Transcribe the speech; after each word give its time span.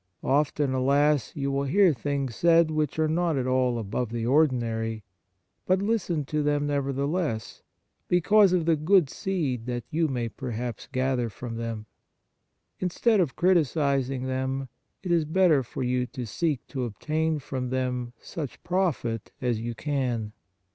Often, 0.23 0.73
alas, 0.73 1.31
you 1.35 1.51
will 1.51 1.65
hear 1.65 1.93
things 1.93 2.35
said 2.35 2.71
which 2.71 2.97
are 2.97 3.07
not 3.07 3.37
at 3.37 3.45
all 3.45 3.77
above 3.77 4.11
the 4.11 4.25
ordinary; 4.25 5.03
but 5.67 5.79
listen 5.79 6.25
to 6.25 6.41
them 6.41 6.65
nevertheless, 6.65 7.61
because 8.07 8.51
of 8.51 8.65
the 8.65 8.75
good 8.75 9.11
seed 9.11 9.67
that 9.67 9.83
you 9.91 10.07
may 10.07 10.27
perhaps 10.27 10.87
gather 10.91 11.29
from 11.29 11.55
them; 11.57 11.85
instead 12.79 13.19
of 13.19 13.35
criticizing 13.35 14.23
them, 14.25 14.69
it 15.03 15.11
is 15.11 15.23
better 15.23 15.61
for 15.61 15.83
you 15.83 16.07
to 16.07 16.25
seek 16.25 16.65
to 16.65 16.83
obtain 16.85 17.37
from 17.37 17.69
them 17.69 18.13
such 18.19 18.63
profit 18.63 19.31
as 19.39 19.59
you 19.61 19.75
can. 19.75 20.31